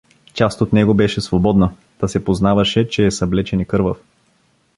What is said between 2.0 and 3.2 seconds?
се познаваше, че е